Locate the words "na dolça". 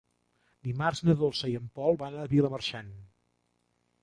1.09-1.49